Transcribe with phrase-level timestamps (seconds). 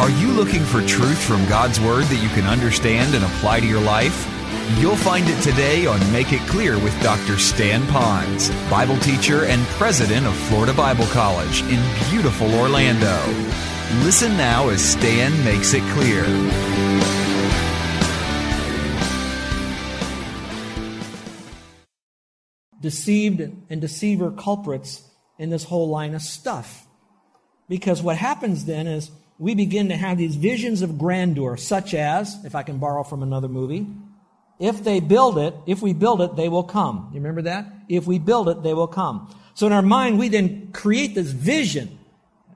[0.00, 3.66] Are you looking for truth from God's Word that you can understand and apply to
[3.66, 4.26] your life?
[4.78, 7.38] You'll find it today on Make It Clear with Dr.
[7.38, 11.78] Stan Ponz, Bible teacher and president of Florida Bible College in
[12.08, 13.14] beautiful Orlando.
[14.02, 16.24] Listen now as Stan makes it clear.
[22.80, 25.02] Deceived and deceiver culprits
[25.38, 26.86] in this whole line of stuff.
[27.68, 29.10] Because what happens then is
[29.40, 33.22] we begin to have these visions of grandeur, such as, if I can borrow from
[33.22, 33.86] another movie,
[34.58, 37.08] if they build it, if we build it, they will come.
[37.14, 37.64] You remember that?
[37.88, 39.34] If we build it, they will come.
[39.54, 41.98] So in our mind, we then create this vision.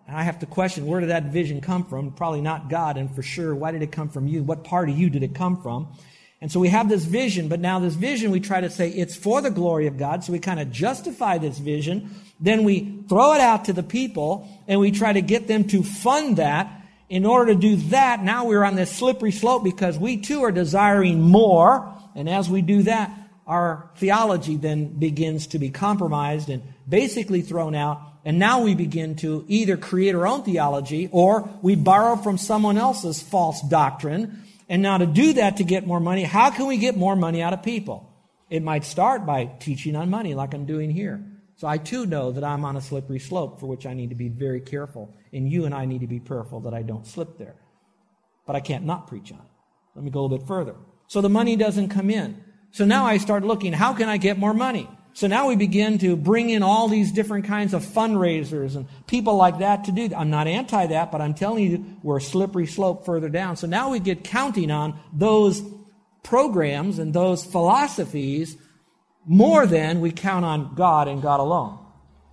[0.07, 2.13] And I have to question, where did that vision come from?
[2.13, 4.43] Probably not God, and for sure, why did it come from you?
[4.43, 5.89] What part of you did it come from?
[6.41, 9.17] And so we have this vision, but now this vision, we try to say it's
[9.17, 10.25] for the glory of God.
[10.25, 12.15] So we kind of justify this vision.
[12.39, 15.83] Then we throw it out to the people, and we try to get them to
[15.83, 20.17] fund that in order to do that, now we're on this slippery slope because we
[20.17, 21.93] too are desiring more.
[22.15, 23.11] And as we do that,
[23.47, 28.01] our theology then begins to be compromised and basically thrown out.
[28.25, 32.79] And now we begin to either create our own theology or we borrow from someone
[32.79, 34.43] else's false doctrine.
[34.69, 37.43] And now to do that to get more money, how can we get more money
[37.43, 38.11] out of people?
[38.51, 41.25] It might start by teaching on money like I'm doing here.
[41.57, 44.17] So I too know that I'm on a slippery slope for which I need to
[44.17, 45.15] be very careful.
[45.33, 47.57] And you and I need to be prayerful that I don't slip there.
[48.47, 49.51] But I can't not preach on it.
[49.95, 50.75] Let me go a little bit further.
[51.07, 52.43] So the money doesn't come in.
[52.73, 54.89] So now I start looking, how can I get more money?
[55.15, 59.37] So now we begin to bring in all these different kinds of fundraisers and people
[59.37, 60.19] like that to do that.
[60.19, 63.57] I'm not anti that, but I'm telling you, we're a slippery slope further down.
[63.57, 65.63] So now we get counting on those
[66.25, 68.57] programs and those philosophies
[69.25, 71.79] more than we count on God and God alone.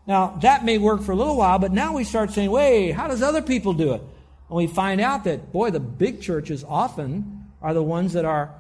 [0.08, 3.08] Now, that may work for a little while, but now we start saying, wait, how
[3.08, 4.02] does other people do it?
[4.50, 8.56] And we find out that, boy, the big churches often are the ones that are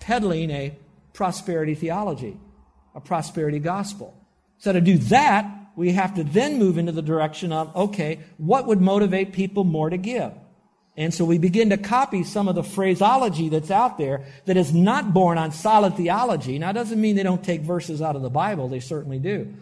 [0.00, 0.76] peddling a
[1.12, 2.36] prosperity theology,
[2.98, 4.12] a prosperity gospel.
[4.58, 8.66] So to do that, we have to then move into the direction of, okay, what
[8.66, 10.32] would motivate people more to give?
[10.96, 14.74] And so we begin to copy some of the phraseology that's out there that is
[14.74, 16.58] not born on solid theology.
[16.58, 19.54] Now, it doesn't mean they don't take verses out of the Bible, they certainly do.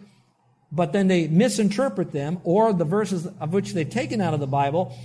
[0.71, 4.47] But then they misinterpret them, or the verses of which they've taken out of the
[4.47, 4.97] Bible,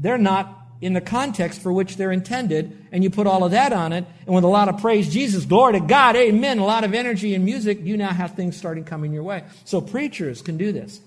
[0.00, 3.72] they're not in the context for which they're intended, and you put all of that
[3.72, 6.84] on it, and with a lot of praise Jesus, glory to God, amen, a lot
[6.84, 9.44] of energy and music, you now have things starting coming your way.
[9.64, 11.00] So preachers can do this.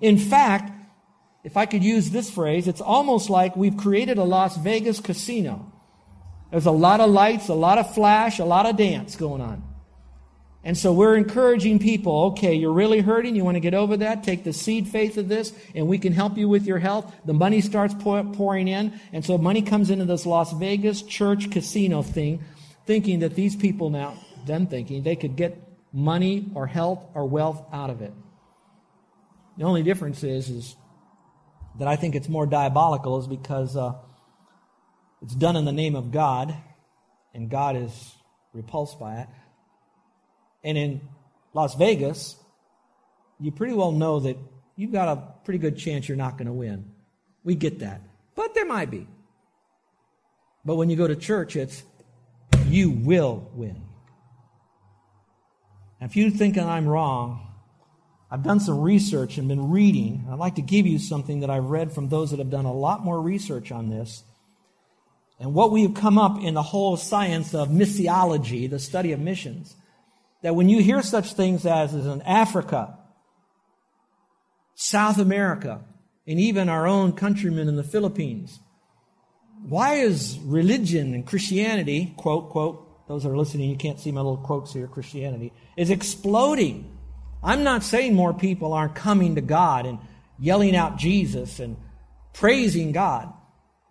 [0.00, 0.72] In fact,
[1.44, 5.72] if I could use this phrase, it's almost like we've created a Las Vegas casino.
[6.50, 9.62] There's a lot of lights, a lot of flash, a lot of dance going on.
[10.66, 14.24] And so we're encouraging people, okay, you're really hurting, you want to get over that,
[14.24, 17.14] take the seed faith of this, and we can help you with your health.
[17.24, 22.02] The money starts pouring in, and so money comes into this Las Vegas church casino
[22.02, 22.42] thing,
[22.84, 25.56] thinking that these people now, them thinking, they could get
[25.92, 28.12] money or health or wealth out of it.
[29.58, 30.76] The only difference is, is
[31.78, 33.92] that I think it's more diabolical is because uh,
[35.22, 36.56] it's done in the name of God,
[37.32, 38.16] and God is
[38.52, 39.28] repulsed by it.
[40.66, 41.00] And in
[41.54, 42.34] Las Vegas,
[43.38, 44.36] you pretty well know that
[44.74, 46.90] you've got a pretty good chance you're not going to win.
[47.44, 48.00] We get that.
[48.34, 49.06] But there might be.
[50.64, 51.84] But when you go to church, it's
[52.66, 53.80] you will win.
[56.00, 57.46] If you think I'm wrong,
[58.28, 60.26] I've done some research and been reading.
[60.28, 62.74] I'd like to give you something that I've read from those that have done a
[62.74, 64.24] lot more research on this.
[65.38, 69.20] And what we have come up in the whole science of missiology, the study of
[69.20, 69.76] missions,
[70.42, 72.98] that when you hear such things as, as in Africa,
[74.74, 75.84] South America,
[76.26, 78.60] and even our own countrymen in the Philippines,
[79.68, 84.20] why is religion and Christianity, quote, quote, those that are listening, you can't see my
[84.20, 86.96] little quotes here, Christianity, is exploding
[87.46, 89.98] I'm not saying more people aren't coming to God and
[90.38, 91.76] yelling out Jesus and
[92.32, 93.32] praising God.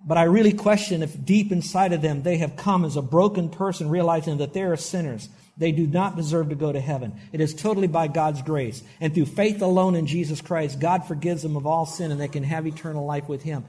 [0.06, 3.50] But I really question if deep inside of them they have come as a broken
[3.50, 5.30] person, realizing that they are sinners.
[5.58, 7.20] They do not deserve to go to heaven.
[7.32, 8.84] It is totally by God's grace.
[9.00, 12.28] And through faith alone in Jesus Christ, God forgives them of all sin and they
[12.28, 13.66] can have eternal life with Him.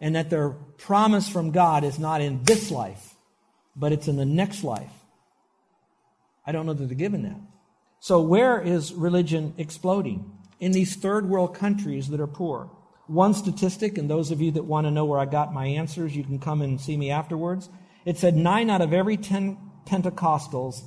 [0.00, 3.14] And that their promise from God is not in this life,
[3.74, 4.92] but it's in the next life.
[6.46, 7.40] I don't know that they're given that.
[8.00, 10.30] So, where is religion exploding?
[10.60, 12.70] In these third world countries that are poor.
[13.06, 16.14] One statistic, and those of you that want to know where I got my answers,
[16.14, 17.68] you can come and see me afterwards.
[18.04, 19.56] It said nine out of every ten
[19.86, 20.82] Pentecostals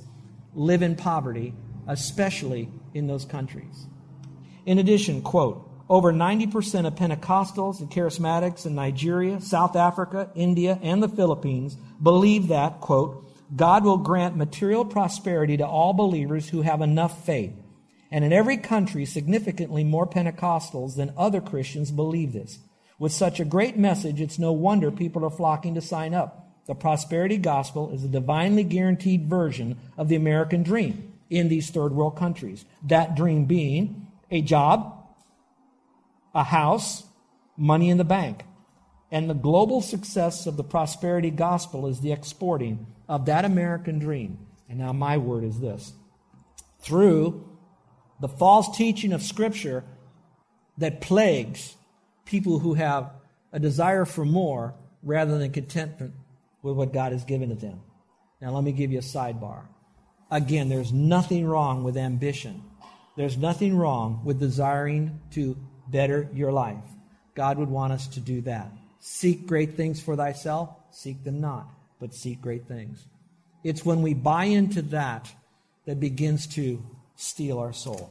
[0.54, 1.54] live in poverty,
[1.86, 3.86] especially in those countries.
[4.66, 11.02] In addition, quote, over 90% of Pentecostals and charismatics in Nigeria, South Africa, India, and
[11.02, 13.24] the Philippines believe that, quote,
[13.56, 17.54] God will grant material prosperity to all believers who have enough faith.
[18.10, 22.58] And in every country, significantly more Pentecostals than other Christians believe this.
[22.98, 26.47] With such a great message, it's no wonder people are flocking to sign up.
[26.68, 31.92] The prosperity gospel is a divinely guaranteed version of the American dream in these third
[31.92, 32.66] world countries.
[32.86, 34.94] That dream being a job,
[36.34, 37.04] a house,
[37.56, 38.44] money in the bank.
[39.10, 44.38] And the global success of the prosperity gospel is the exporting of that American dream.
[44.68, 45.94] And now my word is this.
[46.80, 47.48] Through
[48.20, 49.84] the false teaching of Scripture
[50.76, 51.76] that plagues
[52.26, 53.10] people who have
[53.52, 56.12] a desire for more rather than contentment
[56.62, 57.80] with what God has given to them.
[58.40, 59.62] Now, let me give you a sidebar.
[60.30, 62.62] Again, there's nothing wrong with ambition.
[63.16, 65.56] There's nothing wrong with desiring to
[65.88, 66.84] better your life.
[67.34, 68.70] God would want us to do that.
[69.00, 71.68] Seek great things for thyself, seek them not,
[72.00, 73.06] but seek great things.
[73.64, 75.32] It's when we buy into that
[75.86, 76.82] that begins to
[77.16, 78.10] steal our soul.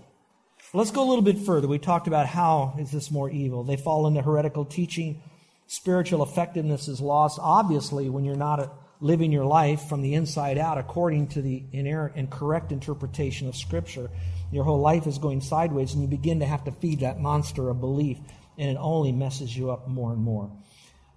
[0.74, 1.68] Let's go a little bit further.
[1.68, 3.64] We talked about how is this more evil.
[3.64, 5.22] They fall into heretical teaching.
[5.68, 8.70] Spiritual effectiveness is lost, obviously, when you're not uh,
[9.02, 13.56] living your life from the inside out according to the inerrant and correct interpretation of
[13.56, 14.10] Scripture.
[14.50, 17.70] Your whole life is going sideways, and you begin to have to feed that monster
[17.70, 18.18] of belief,
[18.58, 20.50] and it only messes you up more and more.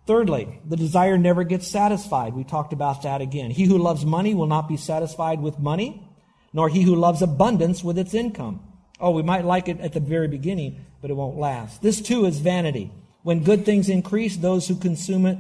[0.07, 2.35] Thirdly, the desire never gets satisfied.
[2.35, 3.53] We talked about that again.
[3.53, 6.05] He who loves money will not be satisfied with money,
[6.53, 8.61] nor he who loves abundance with its income.
[8.99, 11.83] Oh, we might like it at the very beginning, but it won't last.
[11.83, 12.91] This too is vanity.
[13.23, 15.39] When good things increase, those who consume it,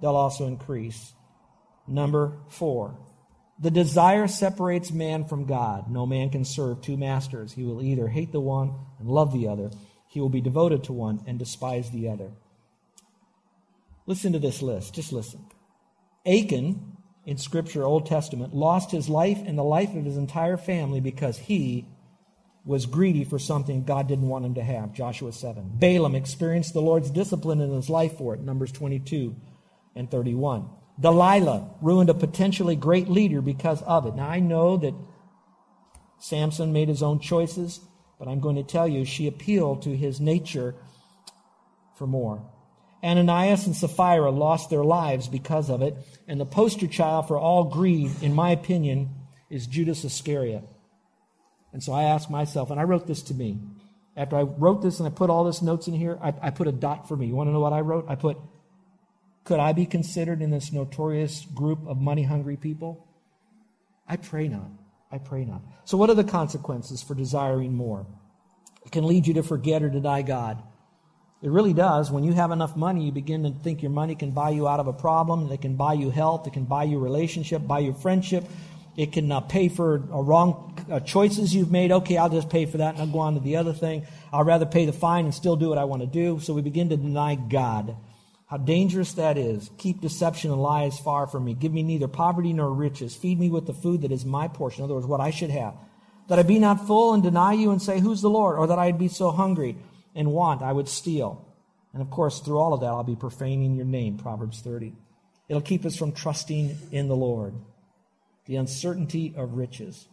[0.00, 1.12] they'll also increase.
[1.86, 2.98] Number four,
[3.58, 5.90] the desire separates man from God.
[5.90, 7.52] No man can serve two masters.
[7.52, 9.70] He will either hate the one and love the other,
[10.08, 12.32] he will be devoted to one and despise the other.
[14.04, 14.94] Listen to this list.
[14.94, 15.44] Just listen.
[16.26, 21.00] Achan, in Scripture, Old Testament, lost his life and the life of his entire family
[21.00, 21.86] because he
[22.64, 24.92] was greedy for something God didn't want him to have.
[24.92, 25.72] Joshua 7.
[25.74, 28.40] Balaam experienced the Lord's discipline in his life for it.
[28.40, 29.34] Numbers 22
[29.96, 30.68] and 31.
[31.00, 34.14] Delilah ruined a potentially great leader because of it.
[34.14, 34.94] Now, I know that
[36.20, 37.80] Samson made his own choices,
[38.18, 40.76] but I'm going to tell you, she appealed to his nature
[41.96, 42.48] for more.
[43.02, 45.96] Ananias and Sapphira lost their lives because of it,
[46.28, 49.10] and the poster child for all greed, in my opinion,
[49.50, 50.62] is Judas Iscariot.
[51.72, 53.58] And so I asked myself, and I wrote this to me.
[54.16, 56.68] After I wrote this and I put all this notes in here, I, I put
[56.68, 57.26] a dot for me.
[57.26, 58.06] You want to know what I wrote?
[58.08, 58.36] I put
[59.44, 63.06] could I be considered in this notorious group of money hungry people?
[64.06, 64.70] I pray not.
[65.10, 65.62] I pray not.
[65.84, 68.06] So, what are the consequences for desiring more?
[68.84, 70.62] It can lead you to forget or deny God.
[71.42, 72.10] It really does.
[72.10, 74.78] When you have enough money, you begin to think your money can buy you out
[74.78, 75.50] of a problem.
[75.50, 76.46] It can buy you health.
[76.46, 78.44] It can buy you relationship, buy you friendship.
[78.96, 81.92] It can uh, pay for a wrong uh, choices you've made.
[81.92, 84.06] Okay, I'll just pay for that and I'll go on to the other thing.
[84.32, 86.40] I'll rather pay the fine and still do what I want to do.
[86.40, 87.96] So we begin to deny God.
[88.46, 89.70] How dangerous that is.
[89.78, 91.54] Keep deception and lies far from me.
[91.54, 93.16] Give me neither poverty nor riches.
[93.16, 94.80] Feed me with the food that is my portion.
[94.80, 95.74] In other words, what I should have.
[96.28, 98.58] That I be not full and deny you and say, Who's the Lord?
[98.58, 99.76] Or that I'd be so hungry
[100.14, 101.46] and want, I would steal.
[101.92, 104.94] And of course, through all of that, I'll be profaning your name, Proverbs 30.
[105.48, 107.54] It'll keep us from trusting in the Lord.
[108.46, 110.08] The uncertainty of riches.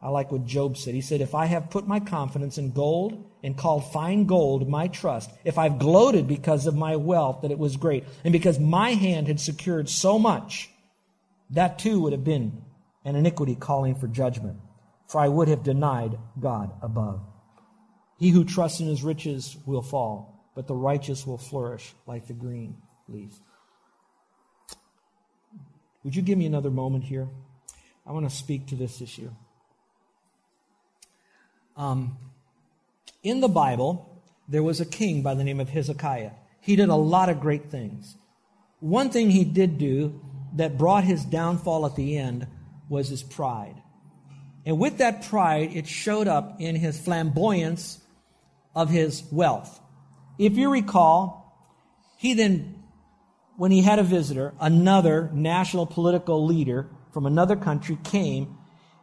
[0.00, 0.94] I like what Job said.
[0.94, 4.86] He said, If I have put my confidence in gold and called fine gold my
[4.88, 8.90] trust, if I've gloated because of my wealth that it was great, and because my
[8.90, 10.70] hand had secured so much,
[11.50, 12.62] that too would have been
[13.04, 14.58] an iniquity calling for judgment,
[15.08, 17.20] for I would have denied God above.
[18.18, 22.34] He who trusts in his riches will fall, but the righteous will flourish like the
[22.34, 22.76] green
[23.08, 23.32] leaf.
[26.04, 27.28] Would you give me another moment here?
[28.06, 29.30] I want to speak to this issue.
[31.78, 32.18] Um,
[33.22, 36.32] in the Bible, there was a king by the name of Hezekiah.
[36.60, 38.16] He did a lot of great things.
[38.80, 40.20] One thing he did do
[40.56, 42.48] that brought his downfall at the end
[42.88, 43.80] was his pride.
[44.66, 48.00] And with that pride, it showed up in his flamboyance
[48.74, 49.80] of his wealth.
[50.38, 51.56] If you recall,
[52.16, 52.82] he then,
[53.56, 58.58] when he had a visitor, another national political leader from another country came,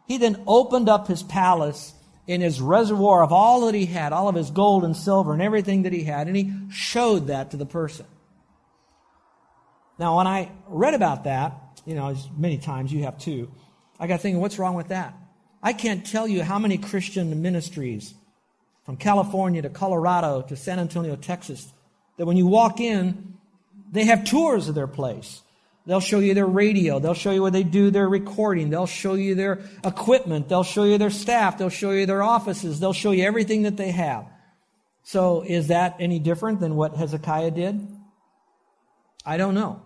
[0.06, 1.94] he then opened up his palace
[2.26, 5.42] in his reservoir of all that he had, all of his gold and silver and
[5.42, 8.06] everything that he had, and he showed that to the person.
[9.98, 11.54] Now, when I read about that,
[11.84, 13.50] you know, as many times you have too,
[13.98, 15.14] I got thinking, what's wrong with that?
[15.62, 18.14] I can't tell you how many Christian ministries
[18.84, 21.72] from California to Colorado to San Antonio, Texas,
[22.18, 23.34] that when you walk in,
[23.90, 25.42] they have tours of their place.
[25.86, 26.98] They'll show you their radio.
[26.98, 28.70] They'll show you where they do their recording.
[28.70, 30.48] They'll show you their equipment.
[30.48, 31.58] They'll show you their staff.
[31.58, 32.80] They'll show you their offices.
[32.80, 34.26] They'll show you everything that they have.
[35.04, 37.86] So is that any different than what Hezekiah did?
[39.24, 39.82] I don't know.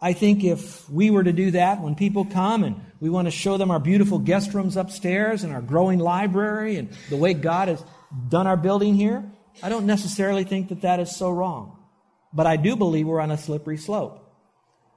[0.00, 3.30] I think if we were to do that when people come and we want to
[3.32, 7.68] show them our beautiful guest rooms upstairs and our growing library and the way God
[7.68, 7.84] has
[8.28, 9.24] done our building here,
[9.62, 11.76] I don't necessarily think that that is so wrong.
[12.32, 14.24] But I do believe we're on a slippery slope.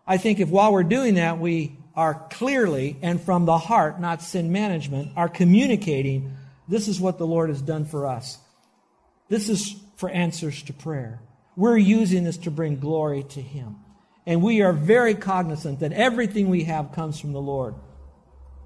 [0.05, 4.21] I think if while we're doing that, we are clearly and from the heart, not
[4.21, 6.35] sin management, are communicating
[6.67, 8.37] this is what the Lord has done for us.
[9.27, 11.21] This is for answers to prayer.
[11.55, 13.75] We're using this to bring glory to Him.
[14.25, 17.75] And we are very cognizant that everything we have comes from the Lord.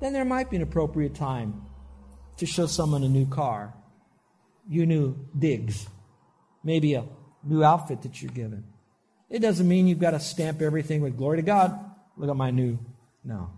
[0.01, 1.63] Then there might be an appropriate time
[2.37, 3.73] to show someone a new car,
[4.67, 5.87] you new digs,
[6.63, 7.05] maybe a
[7.43, 8.65] new outfit that you're given.
[9.29, 11.77] It doesn't mean you've got to stamp everything with glory to God.
[12.17, 12.77] Look at my new.
[13.23, 13.49] No.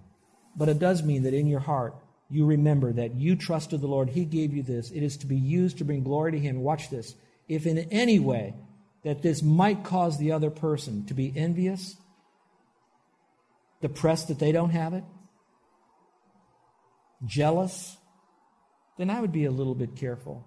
[0.55, 1.95] But it does mean that in your heart,
[2.29, 4.09] you remember that you trusted the Lord.
[4.09, 4.91] He gave you this.
[4.91, 6.61] It is to be used to bring glory to Him.
[6.61, 7.15] Watch this.
[7.47, 8.55] If in any way
[9.03, 11.95] that this might cause the other person to be envious,
[13.81, 15.03] depressed that they don't have it,
[17.25, 17.97] jealous,
[18.97, 20.45] then I would be a little bit careful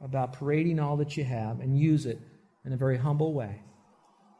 [0.00, 2.20] about parading all that you have and use it
[2.64, 3.60] in a very humble way,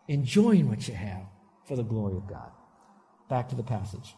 [0.09, 1.23] enjoying what you have
[1.67, 2.51] for the glory of God.
[3.29, 4.15] Back to the passage.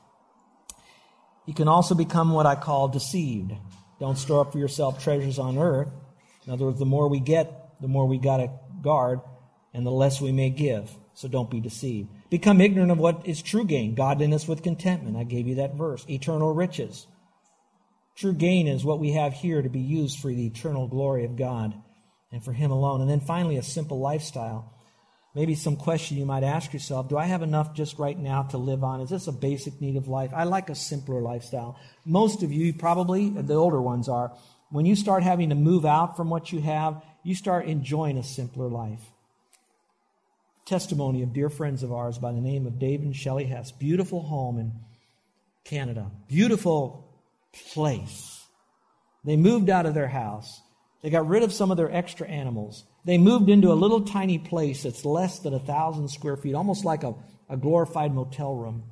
[1.47, 3.53] You can also become what I call deceived.
[3.99, 5.89] Don't store up for yourself treasures on earth.
[6.47, 8.51] In other words, the more we get, the more we got to
[8.83, 9.21] guard,
[9.73, 10.91] and the less we may give.
[11.15, 12.11] So don't be deceived.
[12.31, 15.17] Become ignorant of what is true gain, godliness with contentment.
[15.17, 16.05] I gave you that verse.
[16.09, 17.07] Eternal riches.
[18.15, 21.37] True gain is what we have here to be used for the eternal glory of
[21.37, 21.75] God
[22.31, 23.01] and for Him alone.
[23.01, 24.73] And then finally, a simple lifestyle.
[25.35, 28.59] Maybe some question you might ask yourself Do I have enough just right now to
[28.59, 29.01] live on?
[29.01, 30.33] Is this a basic need of life?
[30.35, 31.79] I like a simpler lifestyle.
[32.05, 34.33] Most of you, probably the older ones, are.
[34.71, 38.23] When you start having to move out from what you have, you start enjoying a
[38.23, 39.01] simpler life.
[40.67, 43.73] Testimony of dear friends of ours by the name of Dave and Shelley Hess.
[43.73, 44.73] Beautiful home in
[45.65, 46.11] Canada.
[46.29, 47.09] Beautiful
[47.73, 48.47] place.
[49.25, 50.61] They moved out of their house.
[51.03, 52.85] They got rid of some of their extra animals.
[53.09, 56.85] They moved into a little tiny place that's less than a thousand square feet, almost
[56.85, 57.15] like a,
[57.49, 58.85] a glorified motel room.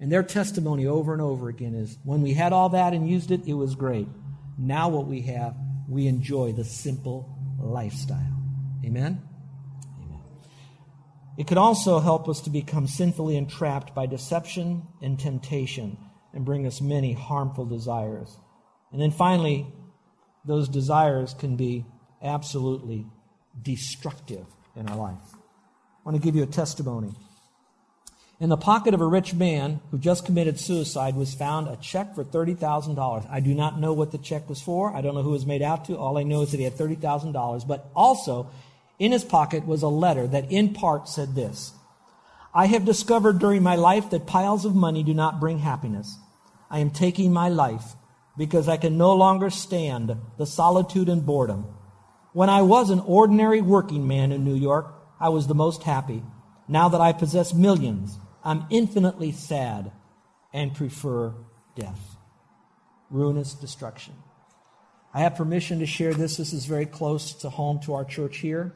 [0.00, 3.30] And their testimony over and over again is when we had all that and used
[3.30, 4.08] it, it was great.
[4.58, 5.54] Now, what we have,
[5.88, 8.42] we enjoy the simple lifestyle.
[8.84, 9.22] Amen?
[10.02, 10.20] Amen.
[11.38, 15.96] It could also help us to become sinfully entrapped by deception and temptation
[16.34, 18.36] and bring us many harmful desires.
[18.90, 19.72] And then finally,
[20.44, 21.86] those desires can be
[22.20, 23.06] absolutely
[23.60, 25.18] destructive in our life.
[25.34, 25.38] I
[26.04, 27.12] want to give you a testimony.
[28.40, 32.14] In the pocket of a rich man who just committed suicide was found a check
[32.14, 33.30] for $30,000.
[33.30, 34.96] I do not know what the check was for.
[34.96, 35.98] I don't know who it was made out to.
[35.98, 37.68] All I know is that he had $30,000.
[37.68, 38.50] But also,
[38.98, 41.72] in his pocket was a letter that in part said this
[42.54, 46.18] I have discovered during my life that piles of money do not bring happiness.
[46.70, 47.94] I am taking my life
[48.38, 51.66] because I can no longer stand the solitude and boredom.
[52.32, 56.22] When I was an ordinary working man in New York, I was the most happy.
[56.68, 59.90] Now that I possess millions, I'm infinitely sad
[60.52, 61.34] and prefer
[61.74, 62.16] death.
[63.10, 64.14] Ruinous destruction.
[65.12, 66.36] I have permission to share this.
[66.36, 68.74] This is very close to home to our church here.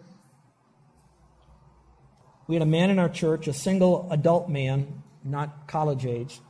[2.49, 6.40] We had a man in our church, a single adult man, not college age.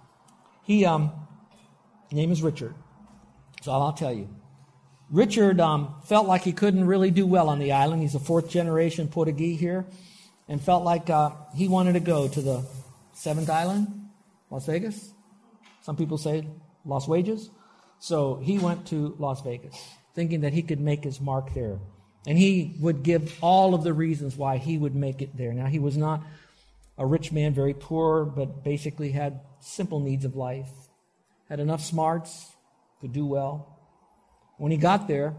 [0.62, 1.12] He, um,
[2.10, 2.74] name is Richard.
[3.62, 4.28] So I'll tell you.
[5.10, 8.02] Richard um, felt like he couldn't really do well on the island.
[8.02, 9.86] He's a fourth generation Portuguese here,
[10.48, 12.64] and felt like uh, he wanted to go to the
[13.12, 13.88] seventh island,
[14.50, 15.12] Las Vegas.
[15.82, 16.48] Some people say
[16.84, 17.50] Las Wages.
[17.98, 19.76] So he went to Las Vegas,
[20.14, 21.78] thinking that he could make his mark there.
[22.26, 25.52] And he would give all of the reasons why he would make it there.
[25.52, 26.22] Now, he was not
[26.96, 30.70] a rich man, very poor, but basically had simple needs of life,
[31.48, 32.52] had enough smarts,
[33.00, 33.73] could do well.
[34.56, 35.34] When he got there,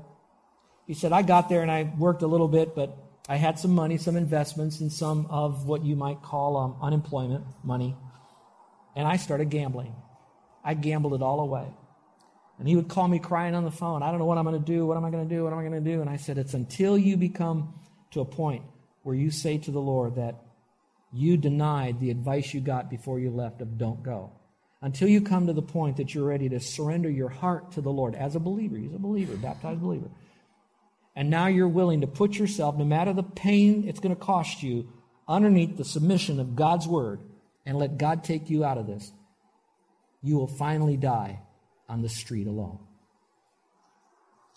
[0.88, 3.72] he said, I got there and I worked a little bit, but I had some
[3.72, 7.96] money, some investments, and some of what you might call um, unemployment money.
[8.96, 9.96] And I started gambling.
[10.64, 11.68] I gambled it all away.
[12.60, 14.04] And he would call me crying on the phone.
[14.04, 14.86] I don't know what I'm going to do.
[14.86, 15.44] What am I going to do?
[15.44, 16.02] What am I going to do?
[16.02, 17.74] And I said, It's until you become
[18.12, 18.64] to a point
[19.04, 20.36] where you say to the Lord that
[21.12, 24.32] you denied the advice you got before you left of don't go.
[24.82, 27.92] Until you come to the point that you're ready to surrender your heart to the
[27.92, 28.78] Lord as a believer.
[28.78, 30.10] He's a believer, baptized believer.
[31.16, 34.62] And now you're willing to put yourself, no matter the pain it's going to cost
[34.62, 34.88] you,
[35.28, 37.20] underneath the submission of God's word
[37.66, 39.12] and let God take you out of this.
[40.22, 41.40] You will finally die
[41.88, 42.80] on the street alone.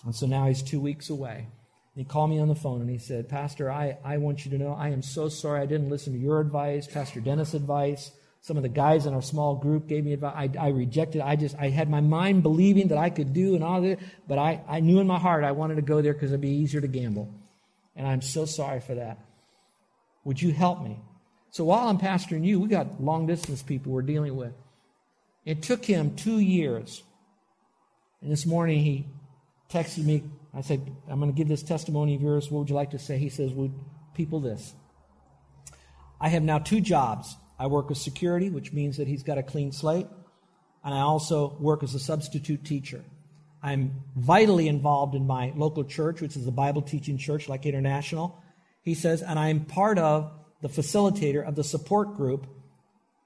[0.05, 1.49] And so now he's two weeks away.
[1.95, 4.59] He called me on the phone and he said, Pastor, I, I want you to
[4.59, 8.13] know I am so sorry I didn't listen to your advice, Pastor Dennis' advice.
[8.41, 10.35] Some of the guys in our small group gave me advice.
[10.35, 11.21] I, I rejected.
[11.21, 14.39] I just I had my mind believing that I could do and all that, but
[14.39, 16.81] I, I knew in my heart I wanted to go there because it'd be easier
[16.81, 17.33] to gamble.
[17.97, 19.19] And I'm so sorry for that.
[20.25, 21.01] Would you help me?
[21.51, 24.53] So while I'm pastoring you, we got long distance people we're dealing with.
[25.45, 27.03] It took him two years.
[28.23, 29.07] And this morning he
[29.71, 30.23] texted me
[30.55, 32.51] I said, I'm going to give this testimony of yours.
[32.51, 33.19] What would you like to say?
[33.19, 33.73] He says, Would
[34.15, 34.75] people this?
[36.21, 37.37] I have now two jobs.
[37.59, 40.07] I work with security, which means that he's got a clean slate,
[40.85, 43.05] and I also work as a substitute teacher.
[43.63, 48.41] I'm vitally involved in my local church, which is a Bible teaching church like International.
[48.83, 50.31] He says, and I'm part of
[50.63, 52.47] the facilitator of the support group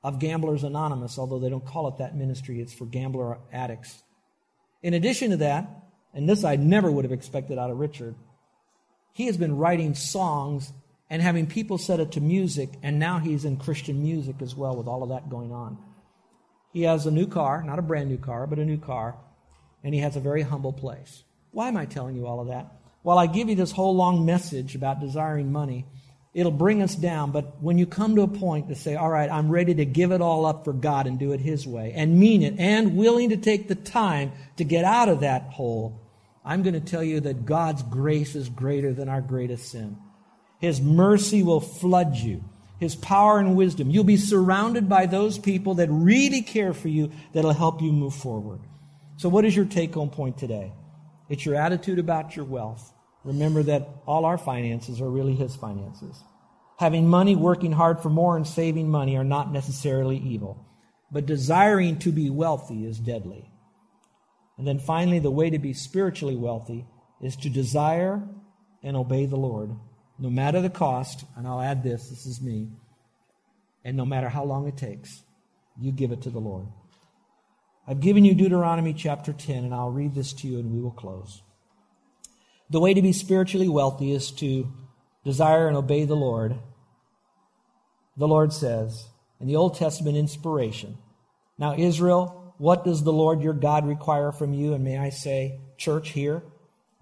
[0.02, 4.02] of Gamblers Anonymous, although they don't call it that ministry, it's for gambler addicts.
[4.82, 5.68] In addition to that,
[6.14, 8.14] and this I never would have expected out of Richard,
[9.12, 10.72] he has been writing songs
[11.12, 14.74] and having people set it to music, and now he's in Christian music as well
[14.74, 15.76] with all of that going on.
[16.72, 19.16] He has a new car, not a brand new car, but a new car,
[19.84, 21.22] and he has a very humble place.
[21.50, 22.72] Why am I telling you all of that?
[23.02, 25.84] While I give you this whole long message about desiring money,
[26.32, 27.30] it'll bring us down.
[27.30, 30.12] But when you come to a point to say, all right, I'm ready to give
[30.12, 33.28] it all up for God and do it His way, and mean it, and willing
[33.28, 36.00] to take the time to get out of that hole,
[36.42, 39.98] I'm going to tell you that God's grace is greater than our greatest sin.
[40.62, 42.44] His mercy will flood you.
[42.78, 43.90] His power and wisdom.
[43.90, 48.14] You'll be surrounded by those people that really care for you that'll help you move
[48.14, 48.60] forward.
[49.16, 50.72] So, what is your take home point today?
[51.28, 52.92] It's your attitude about your wealth.
[53.24, 56.22] Remember that all our finances are really His finances.
[56.78, 60.64] Having money, working hard for more, and saving money are not necessarily evil.
[61.10, 63.50] But desiring to be wealthy is deadly.
[64.58, 66.86] And then finally, the way to be spiritually wealthy
[67.20, 68.22] is to desire
[68.82, 69.72] and obey the Lord,
[70.18, 71.24] no matter the cost.
[71.36, 72.70] And I'll add this this is me.
[73.84, 75.22] And no matter how long it takes,
[75.80, 76.66] you give it to the Lord.
[77.86, 80.92] I've given you Deuteronomy chapter 10, and I'll read this to you and we will
[80.92, 81.42] close.
[82.70, 84.72] The way to be spiritually wealthy is to
[85.24, 86.56] desire and obey the Lord.
[88.16, 89.08] The Lord says,
[89.40, 90.96] in the Old Testament inspiration,
[91.58, 94.74] Now, Israel, what does the Lord your God require from you?
[94.74, 96.42] And may I say, church here,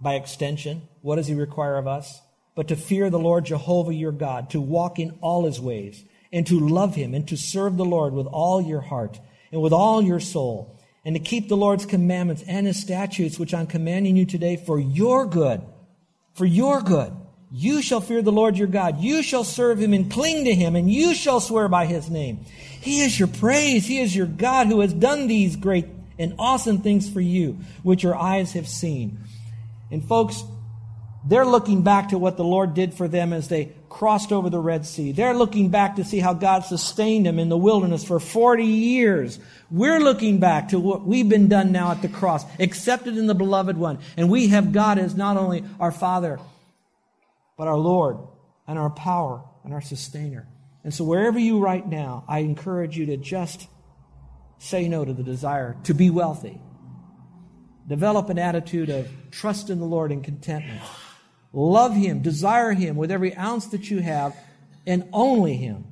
[0.01, 2.23] by extension, what does he require of us?
[2.61, 6.47] But to fear the Lord Jehovah your God, to walk in all his ways, and
[6.49, 9.19] to love him, and to serve the Lord with all your heart,
[9.51, 13.55] and with all your soul, and to keep the Lord's commandments and his statutes, which
[13.55, 15.63] I'm commanding you today for your good.
[16.35, 17.15] For your good.
[17.51, 19.01] You shall fear the Lord your God.
[19.01, 22.45] You shall serve him and cling to him, and you shall swear by his name.
[22.83, 23.87] He is your praise.
[23.87, 25.87] He is your God who has done these great
[26.19, 29.19] and awesome things for you, which your eyes have seen.
[29.91, 30.45] And folks,
[31.23, 34.59] they're looking back to what the Lord did for them as they crossed over the
[34.59, 35.13] Red Sea.
[35.13, 39.39] They're looking back to see how God sustained them in the wilderness for 40 years.
[39.71, 43.35] We're looking back to what we've been done now at the cross, accepted in the
[43.35, 43.99] beloved one.
[44.17, 46.41] And we have God as not only our Father,
[47.59, 48.17] but our Lord
[48.67, 50.49] and our power and our sustainer.
[50.85, 53.69] And so, wherever you right now, I encourage you to just
[54.57, 56.63] say no to the desire to be wealthy.
[57.87, 60.81] Develop an attitude of trust in the Lord and contentment.
[61.53, 64.37] Love Him, desire Him with every ounce that you have,
[64.87, 65.85] and only Him.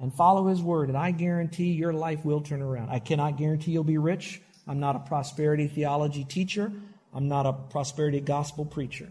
[0.00, 0.88] And follow His word.
[0.88, 2.90] And I guarantee your life will turn around.
[2.90, 4.40] I cannot guarantee you'll be rich.
[4.66, 6.72] I'm not a prosperity theology teacher,
[7.12, 9.08] I'm not a prosperity gospel preacher.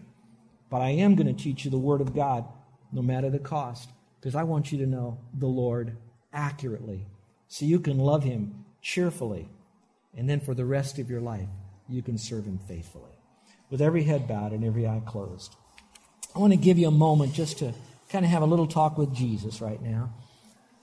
[0.70, 2.44] But I am going to teach you the Word of God,
[2.92, 5.96] no matter the cost, because I want you to know the Lord
[6.32, 7.06] accurately
[7.46, 9.48] so you can love Him cheerfully.
[10.16, 11.48] And then for the rest of your life,
[11.88, 13.12] you can serve Him faithfully.
[13.70, 15.56] With every head bowed and every eye closed,
[16.34, 17.72] I want to give you a moment just to
[18.08, 20.12] kind of have a little talk with Jesus right now.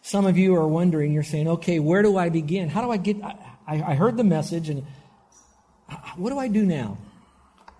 [0.01, 2.69] Some of you are wondering, you're saying, okay, where do I begin?
[2.69, 3.21] How do I get.
[3.21, 3.35] I,
[3.67, 4.85] I heard the message, and
[6.15, 6.97] what do I do now?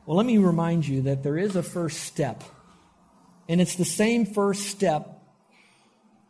[0.06, 2.44] Well, let me remind you that there is a first step.
[3.48, 5.22] And it's the same first step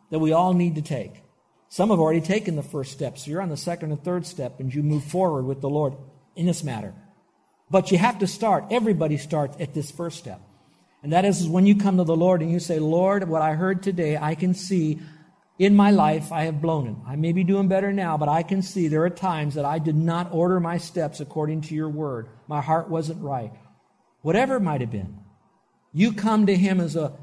[0.09, 1.23] that we all need to take.
[1.69, 4.59] Some have already taken the first step, so you're on the second and third step,
[4.59, 5.93] and you move forward with the Lord
[6.35, 6.93] in this matter.
[7.69, 8.65] But you have to start.
[8.71, 10.41] Everybody starts at this first step.
[11.03, 13.53] And that is when you come to the Lord and you say, Lord, what I
[13.53, 14.99] heard today, I can see
[15.57, 16.95] in my life I have blown it.
[17.07, 19.79] I may be doing better now, but I can see there are times that I
[19.79, 22.29] did not order my steps according to your word.
[22.47, 23.51] My heart wasn't right.
[24.21, 25.19] Whatever it might have been.
[25.93, 27.13] You come to Him as, a,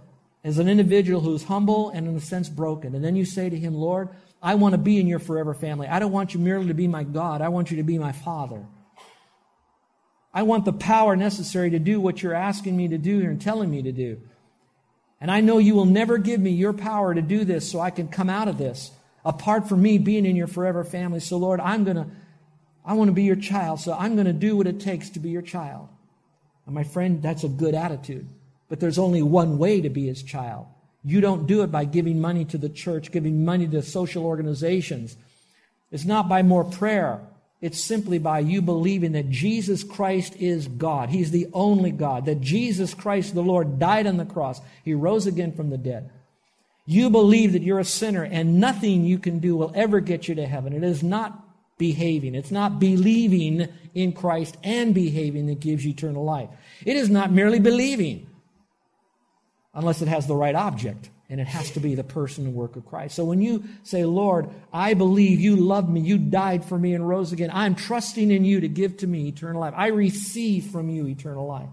[0.44, 2.94] as an individual who's humble and, in a sense, broken.
[2.94, 4.10] And then you say to Him, Lord,
[4.42, 5.88] I want to be in your forever family.
[5.88, 8.12] I don't want you merely to be my God, I want you to be my
[8.12, 8.66] Father.
[10.38, 13.42] I want the power necessary to do what you're asking me to do here and
[13.42, 14.20] telling me to do.
[15.20, 17.90] And I know you will never give me your power to do this so I
[17.90, 18.92] can come out of this
[19.24, 21.18] apart from me being in your forever family.
[21.18, 22.06] So, Lord, I'm going to,
[22.84, 25.18] I want to be your child, so I'm going to do what it takes to
[25.18, 25.88] be your child.
[26.66, 28.28] And my friend, that's a good attitude.
[28.68, 30.66] But there's only one way to be his child.
[31.02, 35.16] You don't do it by giving money to the church, giving money to social organizations.
[35.90, 37.22] It's not by more prayer.
[37.60, 41.08] It's simply by you believing that Jesus Christ is God.
[41.08, 42.26] He's the only God.
[42.26, 44.60] That Jesus Christ, the Lord, died on the cross.
[44.84, 46.10] He rose again from the dead.
[46.86, 50.36] You believe that you're a sinner and nothing you can do will ever get you
[50.36, 50.72] to heaven.
[50.72, 51.44] It is not
[51.78, 52.34] behaving.
[52.34, 56.48] It's not believing in Christ and behaving that gives you eternal life.
[56.84, 58.28] It is not merely believing
[59.74, 62.76] unless it has the right object and it has to be the person and work
[62.76, 63.14] of Christ.
[63.14, 67.06] So when you say, Lord, I believe you loved me, you died for me and
[67.06, 69.74] rose again, I'm trusting in you to give to me eternal life.
[69.76, 71.68] I receive from you eternal life.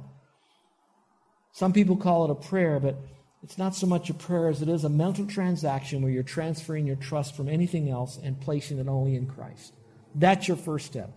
[1.53, 2.97] Some people call it a prayer, but
[3.43, 6.85] it's not so much a prayer as it is a mental transaction where you're transferring
[6.85, 9.71] your trust from anything else and placing it only in Christ.
[10.15, 11.11] That's your first step.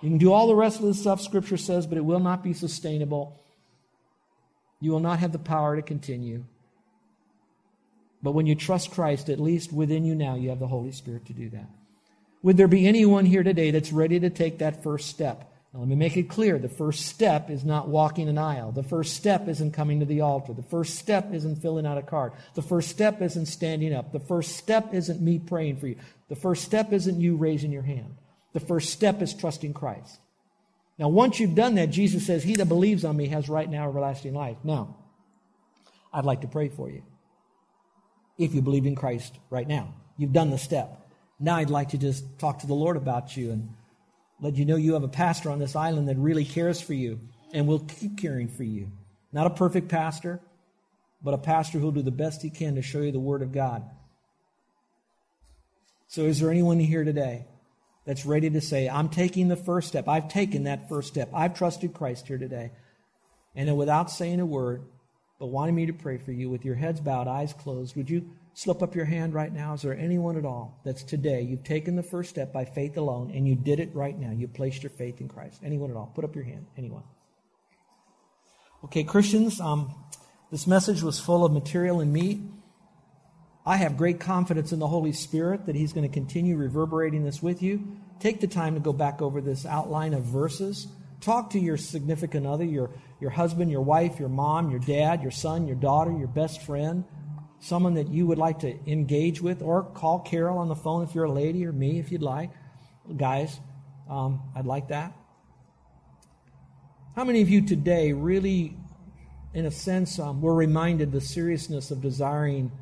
[0.00, 2.42] You can do all the rest of the stuff Scripture says, but it will not
[2.42, 3.40] be sustainable.
[4.80, 6.44] You will not have the power to continue.
[8.22, 11.26] But when you trust Christ, at least within you now, you have the Holy Spirit
[11.26, 11.68] to do that.
[12.42, 15.46] Would there be anyone here today that's ready to take that first step?
[15.72, 18.72] Now, let me make it clear the first step is not walking an aisle.
[18.72, 20.52] The first step isn't coming to the altar.
[20.52, 22.32] The first step isn't filling out a card.
[22.54, 24.12] The first step isn't standing up.
[24.12, 25.96] The first step isn't me praying for you.
[26.28, 28.16] The first step isn't you raising your hand.
[28.52, 30.18] The first step is trusting Christ.
[30.98, 33.88] Now, once you've done that, Jesus says, He that believes on me has right now
[33.88, 34.58] everlasting life.
[34.64, 34.96] Now,
[36.12, 37.02] I'd like to pray for you
[38.40, 39.94] if you believe in Christ right now.
[40.16, 41.08] You've done the step.
[41.38, 43.74] Now I'd like to just talk to the Lord about you and
[44.40, 47.20] let you know you have a pastor on this island that really cares for you
[47.52, 48.90] and will keep caring for you.
[49.32, 50.40] Not a perfect pastor,
[51.22, 53.52] but a pastor who'll do the best he can to show you the Word of
[53.52, 53.84] God.
[56.08, 57.46] So, is there anyone here today
[58.06, 60.08] that's ready to say, I'm taking the first step?
[60.08, 61.28] I've taken that first step.
[61.34, 62.72] I've trusted Christ here today.
[63.54, 64.82] And then, without saying a word,
[65.40, 68.30] but wanting me to pray for you with your heads bowed, eyes closed, would you
[68.52, 69.72] slip up your hand right now?
[69.72, 73.32] Is there anyone at all that's today you've taken the first step by faith alone
[73.34, 74.32] and you did it right now?
[74.32, 75.62] You placed your faith in Christ.
[75.64, 76.12] Anyone at all?
[76.14, 76.66] Put up your hand.
[76.76, 77.04] Anyone?
[78.84, 79.94] Okay, Christians, um,
[80.50, 82.40] this message was full of material and meat.
[83.64, 87.42] I have great confidence in the Holy Spirit that He's going to continue reverberating this
[87.42, 87.96] with you.
[88.18, 90.86] Take the time to go back over this outline of verses.
[91.20, 95.30] Talk to your significant other, your, your husband, your wife, your mom, your dad, your
[95.30, 97.04] son, your daughter, your best friend,
[97.58, 101.14] someone that you would like to engage with, or call Carol on the phone if
[101.14, 102.50] you're a lady, or me if you'd like.
[103.16, 103.60] Guys,
[104.08, 105.14] um, I'd like that.
[107.16, 108.78] How many of you today really,
[109.52, 112.72] in a sense, um, were reminded the seriousness of desiring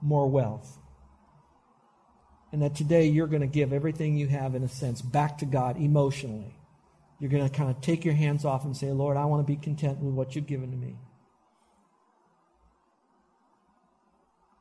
[0.00, 0.79] more wealth?
[2.52, 5.46] And that today you're going to give everything you have, in a sense, back to
[5.46, 6.56] God emotionally.
[7.20, 9.52] You're going to kind of take your hands off and say, Lord, I want to
[9.52, 10.96] be content with what you've given to me.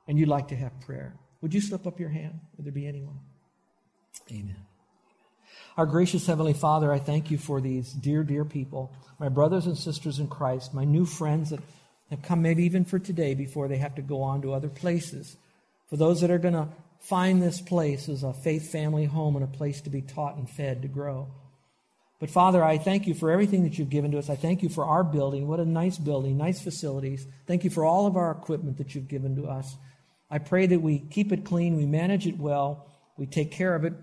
[0.07, 1.15] And you'd like to have prayer.
[1.41, 2.39] Would you slip up your hand?
[2.57, 3.19] Would there be anyone?
[4.29, 4.57] Amen.
[5.77, 9.77] Our gracious Heavenly Father, I thank you for these dear, dear people, my brothers and
[9.77, 11.61] sisters in Christ, my new friends that
[12.09, 15.37] have come maybe even for today before they have to go on to other places.
[15.89, 16.67] For those that are going to
[16.99, 20.49] find this place as a faith family home and a place to be taught and
[20.49, 21.27] fed to grow.
[22.19, 24.29] But Father, I thank you for everything that you've given to us.
[24.29, 25.47] I thank you for our building.
[25.47, 27.25] What a nice building, nice facilities.
[27.47, 29.77] Thank you for all of our equipment that you've given to us.
[30.29, 33.85] I pray that we keep it clean, we manage it well, we take care of
[33.85, 33.93] it,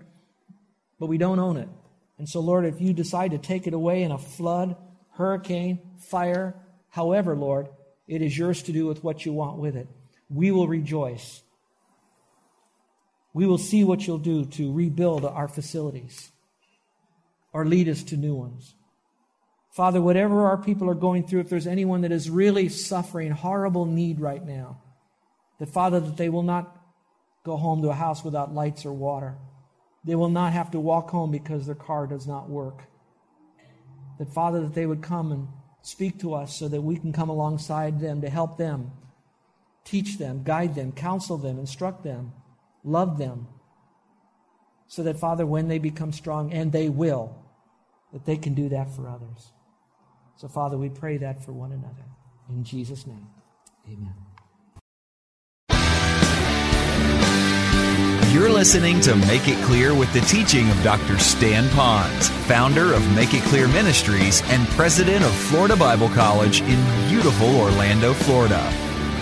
[0.99, 1.69] but we don't own it.
[2.17, 4.75] And so, Lord, if you decide to take it away in a flood,
[5.11, 6.55] hurricane, fire,
[6.89, 7.69] however, Lord,
[8.07, 9.87] it is yours to do with what you want with it.
[10.29, 11.41] We will rejoice.
[13.37, 16.31] We will see what you'll do to rebuild our facilities
[17.53, 18.73] or lead us to new ones.
[19.69, 23.85] Father, whatever our people are going through, if there's anyone that is really suffering horrible
[23.85, 24.81] need right now,
[25.59, 26.83] that Father, that they will not
[27.45, 29.35] go home to a house without lights or water.
[30.03, 32.85] They will not have to walk home because their car does not work.
[34.17, 35.47] That Father, that they would come and
[35.83, 38.93] speak to us so that we can come alongside them to help them,
[39.85, 42.33] teach them, guide them, counsel them, instruct them,
[42.87, 43.47] love them,
[44.87, 47.35] so that, Father, when they become strong, and they will,
[48.13, 49.51] that they can do that for others.
[50.37, 52.05] So, Father, we pray that for one another.
[52.49, 53.27] In Jesus' name,
[53.85, 54.13] amen.
[58.33, 61.17] You're listening to Make It Clear with the teaching of Dr.
[61.17, 67.09] Stan Ponz, founder of Make It Clear Ministries and president of Florida Bible College in
[67.09, 68.86] beautiful Orlando, Florida.